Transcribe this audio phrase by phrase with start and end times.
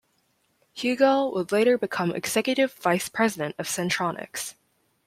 [0.75, 4.55] Hugel would later become executive vice president of Centronics.